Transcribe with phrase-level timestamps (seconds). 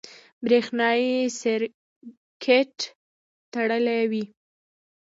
[0.43, 2.75] برېښنایي سرکټ
[3.51, 4.23] تړلی وي.